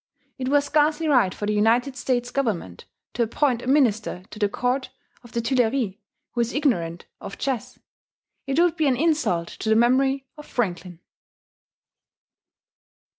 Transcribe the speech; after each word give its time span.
It 0.39 0.49
were 0.49 0.61
scarcely 0.61 1.07
right 1.07 1.31
for 1.31 1.45
the 1.45 1.53
United 1.53 1.95
States 1.95 2.31
government 2.31 2.85
to 3.13 3.21
appoint 3.21 3.61
a 3.61 3.67
minister 3.67 4.23
to 4.31 4.39
the 4.39 4.49
Court 4.49 4.89
of 5.23 5.31
the 5.33 5.41
Tuileries 5.41 5.93
who 6.31 6.41
is 6.41 6.53
ignorant 6.55 7.05
of 7.19 7.37
chess; 7.37 7.77
it 8.47 8.57
would 8.59 8.75
be 8.75 8.87
an 8.87 8.97
insult 8.97 9.49
to 9.49 9.69
the 9.69 9.75
memory 9.75 10.25
of 10.39 10.47
Franklin. 10.47 11.01